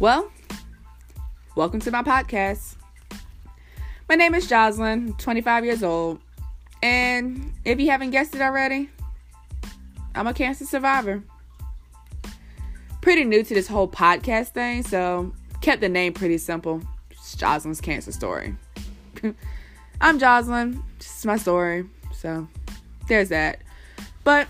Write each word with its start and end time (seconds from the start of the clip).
Well, 0.00 0.30
welcome 1.56 1.80
to 1.80 1.90
my 1.90 2.04
podcast. 2.04 2.76
My 4.08 4.14
name 4.14 4.32
is 4.32 4.46
Jocelyn, 4.46 5.14
25 5.14 5.64
years 5.64 5.82
old, 5.82 6.20
and 6.84 7.52
if 7.64 7.80
you 7.80 7.90
haven't 7.90 8.10
guessed 8.10 8.32
it 8.36 8.40
already, 8.40 8.90
I'm 10.14 10.28
a 10.28 10.32
cancer 10.32 10.66
survivor. 10.66 11.24
Pretty 13.00 13.24
new 13.24 13.42
to 13.42 13.52
this 13.52 13.66
whole 13.66 13.88
podcast 13.88 14.50
thing, 14.50 14.84
so 14.84 15.32
kept 15.62 15.80
the 15.80 15.88
name 15.88 16.12
pretty 16.12 16.38
simple. 16.38 16.80
It's 17.10 17.34
Jocelyn's 17.34 17.80
cancer 17.80 18.12
story. 18.12 18.54
I'm 20.00 20.20
Jocelyn, 20.20 20.80
this 20.98 21.18
is 21.18 21.26
my 21.26 21.36
story, 21.36 21.86
so 22.12 22.46
there's 23.08 23.30
that. 23.30 23.62
But 24.22 24.46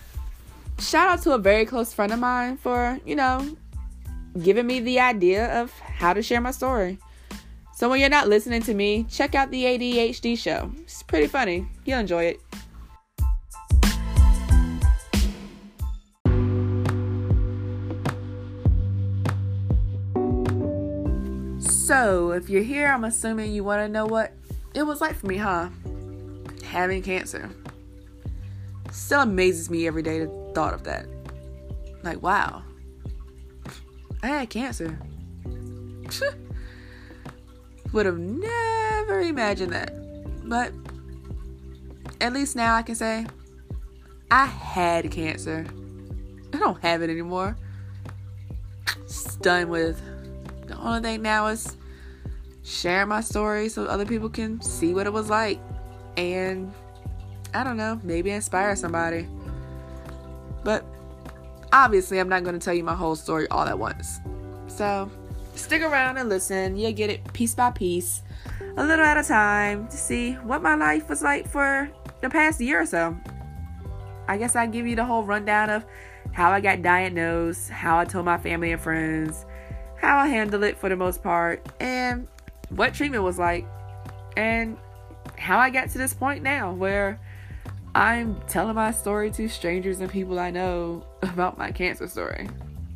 shout 0.78 1.08
out 1.08 1.22
to 1.22 1.32
a 1.32 1.38
very 1.38 1.64
close 1.64 1.94
friend 1.94 2.12
of 2.12 2.18
mine 2.18 2.58
for, 2.58 3.00
you 3.06 3.16
know, 3.16 3.56
giving 4.42 4.66
me 4.66 4.80
the 4.80 5.00
idea 5.00 5.60
of 5.60 5.72
how 5.80 6.12
to 6.12 6.22
share 6.22 6.40
my 6.40 6.50
story. 6.50 6.98
So 7.74 7.88
when 7.88 8.00
you're 8.00 8.08
not 8.08 8.28
listening 8.28 8.62
to 8.62 8.74
me, 8.74 9.04
check 9.08 9.34
out 9.34 9.50
the 9.50 9.64
ADHD 9.64 10.36
show. 10.36 10.72
It's 10.78 11.02
pretty 11.02 11.28
funny. 11.28 11.66
You'll 11.84 12.00
enjoy 12.00 12.24
it. 12.24 12.40
So, 21.60 22.32
if 22.32 22.50
you're 22.50 22.62
here, 22.62 22.88
I'm 22.88 23.04
assuming 23.04 23.52
you 23.52 23.64
want 23.64 23.80
to 23.80 23.88
know 23.88 24.04
what 24.04 24.34
it 24.74 24.82
was 24.82 25.00
like 25.00 25.14
for 25.14 25.26
me, 25.26 25.38
huh? 25.38 25.70
Having 26.64 27.02
cancer. 27.02 27.48
Still 28.90 29.22
amazes 29.22 29.70
me 29.70 29.86
every 29.86 30.02
day 30.02 30.18
the 30.18 30.52
thought 30.54 30.74
of 30.74 30.84
that. 30.84 31.06
Like, 32.02 32.22
wow. 32.22 32.62
I 34.22 34.28
had 34.28 34.50
cancer. 34.50 34.98
Would 37.92 38.06
have 38.06 38.18
never 38.18 39.20
imagined 39.20 39.72
that. 39.72 39.92
But 40.48 40.72
at 42.20 42.32
least 42.32 42.56
now 42.56 42.74
I 42.74 42.82
can 42.82 42.94
say 42.94 43.26
I 44.30 44.46
had 44.46 45.10
cancer. 45.10 45.66
I 46.52 46.58
don't 46.58 46.80
have 46.82 47.02
it 47.02 47.10
anymore. 47.10 47.56
Just 49.06 49.40
done 49.40 49.68
with. 49.68 50.00
The 50.66 50.76
only 50.78 51.00
thing 51.00 51.22
now 51.22 51.46
is 51.46 51.76
sharing 52.62 53.08
my 53.08 53.20
story 53.22 53.68
so 53.68 53.84
other 53.84 54.04
people 54.04 54.28
can 54.28 54.60
see 54.60 54.92
what 54.92 55.06
it 55.06 55.12
was 55.12 55.30
like 55.30 55.58
and 56.18 56.72
I 57.54 57.64
don't 57.64 57.76
know, 57.76 57.98
maybe 58.02 58.30
inspire 58.30 58.76
somebody. 58.76 59.26
But 60.64 60.84
obviously, 61.72 62.18
I'm 62.18 62.28
not 62.28 62.44
going 62.44 62.58
to 62.58 62.64
tell 62.64 62.74
you 62.74 62.84
my 62.84 62.94
whole 62.94 63.16
story 63.16 63.48
all 63.48 63.66
at 63.66 63.78
once. 63.78 64.20
So 64.66 65.10
stick 65.54 65.82
around 65.82 66.18
and 66.18 66.28
listen. 66.28 66.76
You'll 66.76 66.92
get 66.92 67.10
it 67.10 67.32
piece 67.32 67.54
by 67.54 67.70
piece, 67.70 68.22
a 68.76 68.84
little 68.84 69.04
at 69.04 69.16
a 69.16 69.22
time, 69.22 69.88
to 69.88 69.96
see 69.96 70.32
what 70.34 70.62
my 70.62 70.74
life 70.74 71.08
was 71.08 71.22
like 71.22 71.48
for 71.48 71.90
the 72.20 72.30
past 72.30 72.60
year 72.60 72.80
or 72.80 72.86
so. 72.86 73.16
I 74.28 74.36
guess 74.36 74.56
I'll 74.56 74.68
give 74.68 74.86
you 74.86 74.94
the 74.96 75.04
whole 75.04 75.22
rundown 75.22 75.70
of 75.70 75.84
how 76.32 76.50
I 76.50 76.60
got 76.60 76.82
diagnosed, 76.82 77.70
how 77.70 77.98
I 77.98 78.04
told 78.04 78.24
my 78.26 78.38
family 78.38 78.72
and 78.72 78.80
friends, 78.80 79.46
how 79.96 80.18
I 80.18 80.28
handled 80.28 80.62
it 80.64 80.76
for 80.78 80.88
the 80.88 80.96
most 80.96 81.22
part, 81.22 81.66
and 81.80 82.28
what 82.68 82.94
treatment 82.94 83.24
was 83.24 83.38
like, 83.38 83.66
and 84.36 84.76
how 85.36 85.58
I 85.58 85.70
got 85.70 85.88
to 85.90 85.98
this 85.98 86.14
point 86.14 86.42
now 86.42 86.72
where 86.72 87.18
I'm 87.94 88.40
telling 88.48 88.74
my 88.74 88.90
story 88.90 89.30
to 89.32 89.48
strangers 89.48 90.00
and 90.00 90.10
people 90.10 90.38
I 90.38 90.50
know 90.50 91.04
about 91.22 91.58
my 91.58 91.72
cancer 91.72 92.06
story 92.06 92.48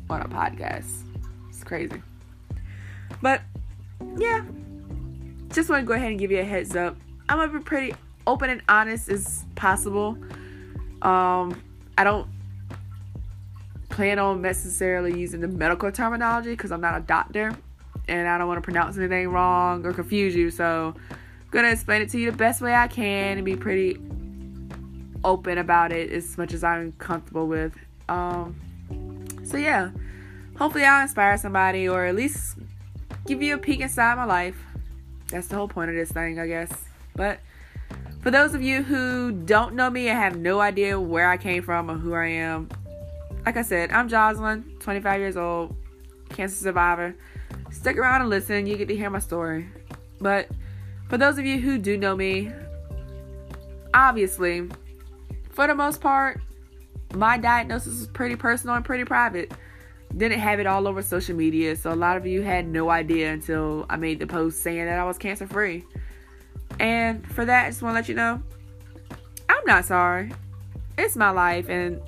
on 0.09 0.21
a 0.21 0.27
podcast. 0.27 1.03
It's 1.49 1.63
crazy. 1.63 2.01
But 3.21 3.41
yeah, 4.17 4.43
just 5.49 5.69
want 5.69 5.81
to 5.81 5.87
go 5.87 5.93
ahead 5.93 6.11
and 6.11 6.19
give 6.19 6.31
you 6.31 6.39
a 6.39 6.43
heads 6.43 6.75
up. 6.75 6.95
I'm 7.29 7.37
gonna 7.37 7.57
be 7.57 7.63
pretty 7.63 7.95
open 8.27 8.49
and 8.49 8.61
honest 8.69 9.09
as 9.09 9.45
possible. 9.55 10.17
Um, 11.01 11.61
I 11.97 12.03
don't 12.03 12.27
plan 13.89 14.19
on 14.19 14.41
necessarily 14.41 15.19
using 15.19 15.41
the 15.41 15.47
medical 15.47 15.91
terminology 15.91 16.51
because 16.51 16.71
I'm 16.71 16.81
not 16.81 16.97
a 16.97 17.01
doctor 17.01 17.55
and 18.07 18.27
I 18.27 18.37
don't 18.37 18.47
want 18.47 18.57
to 18.57 18.61
pronounce 18.61 18.97
anything 18.97 19.29
wrong 19.29 19.85
or 19.85 19.93
confuse 19.93 20.35
you. 20.35 20.49
So, 20.49 20.95
I'm 21.09 21.15
gonna 21.51 21.69
explain 21.69 22.01
it 22.01 22.09
to 22.09 22.19
you 22.19 22.31
the 22.31 22.37
best 22.37 22.61
way 22.61 22.73
I 22.73 22.87
can 22.87 23.37
and 23.37 23.45
be 23.45 23.55
pretty 23.55 23.99
open 25.23 25.57
about 25.57 25.91
it 25.91 26.11
as 26.11 26.37
much 26.37 26.53
as 26.53 26.63
I'm 26.63 26.91
comfortable 26.93 27.47
with. 27.47 27.73
Um, 28.09 28.55
so 29.43 29.57
yeah, 29.57 29.91
hopefully 30.57 30.85
I'll 30.85 31.01
inspire 31.01 31.37
somebody 31.37 31.87
or 31.87 32.05
at 32.05 32.15
least 32.15 32.57
give 33.25 33.41
you 33.41 33.55
a 33.55 33.57
peek 33.57 33.79
inside 33.79 34.15
my 34.15 34.25
life. 34.25 34.57
That's 35.29 35.47
the 35.47 35.55
whole 35.55 35.67
point 35.67 35.89
of 35.89 35.95
this 35.95 36.11
thing, 36.11 36.39
I 36.39 36.47
guess. 36.47 36.71
But 37.15 37.39
for 38.21 38.31
those 38.31 38.53
of 38.53 38.61
you 38.61 38.83
who 38.83 39.31
don't 39.31 39.75
know 39.75 39.89
me 39.89 40.07
and 40.07 40.17
have 40.17 40.37
no 40.37 40.59
idea 40.59 40.99
where 40.99 41.29
I 41.29 41.37
came 41.37 41.63
from 41.63 41.89
or 41.89 41.95
who 41.95 42.13
I 42.13 42.27
am, 42.27 42.69
like 43.45 43.57
I 43.57 43.61
said, 43.61 43.91
I'm 43.91 44.07
Jocelyn, 44.07 44.63
25 44.79 45.19
years 45.19 45.37
old, 45.37 45.75
cancer 46.29 46.55
survivor. 46.55 47.15
Stick 47.71 47.97
around 47.97 48.21
and 48.21 48.29
listen, 48.29 48.65
you 48.65 48.77
get 48.77 48.87
to 48.87 48.95
hear 48.95 49.09
my 49.09 49.19
story. 49.19 49.67
But 50.19 50.47
for 51.09 51.17
those 51.17 51.37
of 51.37 51.45
you 51.45 51.59
who 51.59 51.77
do 51.77 51.97
know 51.97 52.15
me, 52.15 52.51
obviously, 53.93 54.69
for 55.53 55.67
the 55.67 55.75
most 55.75 56.01
part, 56.01 56.41
my 57.13 57.37
diagnosis 57.37 57.99
was 57.99 58.07
pretty 58.07 58.35
personal 58.35 58.75
and 58.75 58.83
pretty 58.83 59.05
private. 59.05 59.51
Didn't 60.15 60.39
have 60.39 60.59
it 60.59 60.67
all 60.67 60.87
over 60.87 61.01
social 61.01 61.35
media, 61.35 61.75
so 61.75 61.91
a 61.91 61.95
lot 61.95 62.17
of 62.17 62.25
you 62.25 62.41
had 62.41 62.67
no 62.67 62.89
idea 62.89 63.31
until 63.31 63.85
I 63.89 63.97
made 63.97 64.19
the 64.19 64.27
post 64.27 64.61
saying 64.61 64.85
that 64.85 64.99
I 64.99 65.03
was 65.05 65.17
cancer 65.17 65.47
free. 65.47 65.85
And 66.79 67.25
for 67.33 67.45
that, 67.45 67.65
I 67.65 67.69
just 67.69 67.81
want 67.81 67.93
to 67.93 67.99
let 67.99 68.09
you 68.09 68.15
know 68.15 68.41
I'm 69.47 69.65
not 69.65 69.85
sorry. 69.85 70.31
It's 70.97 71.15
my 71.15 71.29
life, 71.29 71.69
and 71.69 72.01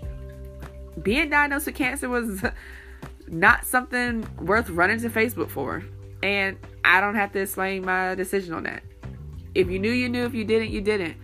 being 1.01 1.29
diagnosed 1.29 1.67
with 1.67 1.75
cancer 1.75 2.09
was 2.09 2.44
not 3.27 3.66
something 3.66 4.27
worth 4.39 4.69
running 4.69 5.00
to 5.01 5.09
Facebook 5.09 5.50
for. 5.50 5.83
And 6.23 6.57
I 6.83 7.01
don't 7.01 7.16
have 7.16 7.31
to 7.33 7.39
explain 7.39 7.85
my 7.85 8.16
decision 8.16 8.53
on 8.53 8.63
that. 8.63 8.83
If 9.53 9.69
you 9.69 9.79
knew, 9.79 9.91
you 9.91 10.09
knew. 10.09 10.25
If 10.25 10.33
you 10.33 10.45
didn't, 10.45 10.72
you 10.72 10.81
didn't 10.81 11.17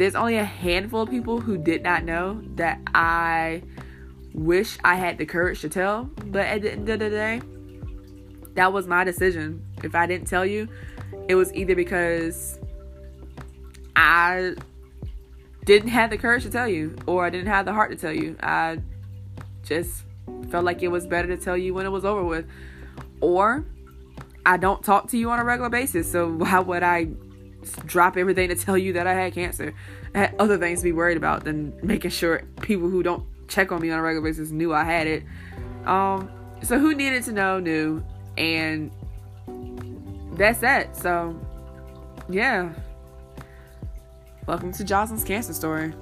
there's 0.00 0.14
only 0.14 0.36
a 0.36 0.44
handful 0.44 1.02
of 1.02 1.10
people 1.10 1.40
who 1.40 1.58
did 1.58 1.82
not 1.82 2.04
know 2.04 2.40
that 2.54 2.80
I 2.94 3.62
wish 4.32 4.78
I 4.82 4.94
had 4.94 5.18
the 5.18 5.26
courage 5.26 5.60
to 5.60 5.68
tell. 5.68 6.04
But 6.04 6.46
at 6.46 6.62
the 6.62 6.72
end 6.72 6.88
of 6.88 7.00
the 7.00 7.10
day, 7.10 7.40
that 8.54 8.72
was 8.72 8.86
my 8.86 9.04
decision. 9.04 9.64
If 9.82 9.94
I 9.94 10.06
didn't 10.06 10.26
tell 10.26 10.46
you, 10.46 10.68
it 11.28 11.34
was 11.34 11.52
either 11.54 11.74
because 11.74 12.58
I 13.96 14.54
didn't 15.64 15.90
have 15.90 16.10
the 16.10 16.18
courage 16.18 16.44
to 16.44 16.50
tell 16.50 16.68
you 16.68 16.96
or 17.06 17.24
I 17.24 17.30
didn't 17.30 17.48
have 17.48 17.66
the 17.66 17.72
heart 17.72 17.90
to 17.90 17.96
tell 17.96 18.12
you. 18.12 18.36
I 18.42 18.80
just 19.62 20.04
felt 20.50 20.64
like 20.64 20.82
it 20.82 20.88
was 20.88 21.06
better 21.06 21.28
to 21.28 21.36
tell 21.36 21.56
you 21.56 21.74
when 21.74 21.84
it 21.84 21.90
was 21.90 22.04
over 22.04 22.24
with. 22.24 22.46
Or 23.20 23.66
I 24.46 24.56
don't 24.56 24.82
talk 24.82 25.10
to 25.10 25.18
you 25.18 25.30
on 25.30 25.38
a 25.38 25.44
regular 25.44 25.68
basis. 25.68 26.10
So 26.10 26.28
why 26.32 26.58
would 26.60 26.82
I 26.82 27.08
drop 27.86 28.16
everything 28.16 28.48
to 28.48 28.54
tell 28.54 28.76
you 28.76 28.92
that 28.94 29.06
I 29.06 29.14
had 29.14 29.34
cancer. 29.34 29.74
I 30.14 30.18
had 30.18 30.34
other 30.38 30.58
things 30.58 30.80
to 30.80 30.84
be 30.84 30.92
worried 30.92 31.16
about 31.16 31.44
than 31.44 31.78
making 31.82 32.10
sure 32.10 32.42
people 32.60 32.88
who 32.88 33.02
don't 33.02 33.24
check 33.48 33.72
on 33.72 33.80
me 33.80 33.90
on 33.90 33.98
a 33.98 34.02
regular 34.02 34.28
basis 34.28 34.50
knew 34.50 34.72
I 34.72 34.84
had 34.84 35.06
it. 35.06 35.24
Um, 35.86 36.30
so 36.62 36.78
who 36.78 36.94
needed 36.94 37.22
to 37.24 37.32
know 37.32 37.58
knew, 37.58 38.04
and 38.36 38.90
that's 40.32 40.60
that. 40.60 40.96
So, 40.96 41.38
yeah. 42.28 42.72
Welcome 44.46 44.72
to 44.72 44.84
Jocelyn's 44.84 45.24
cancer 45.24 45.52
story. 45.52 45.92